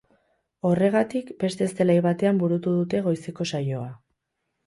[0.69, 3.93] Horregatik beste zelai batean burutu dute goizeko saioa.